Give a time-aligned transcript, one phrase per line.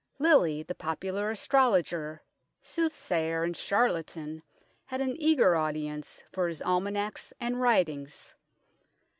[0.17, 2.23] Lilly, the popular astrologer,
[2.63, 4.41] soothsayer and charlatan
[4.85, 8.33] had an eager audience for his almanacs and writings.